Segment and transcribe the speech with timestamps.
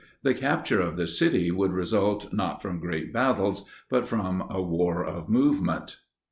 [0.23, 5.05] The capture of the city would result not from great battles but from a war
[5.05, 5.97] of movement.